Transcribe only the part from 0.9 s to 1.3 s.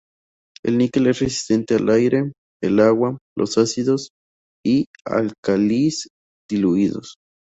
es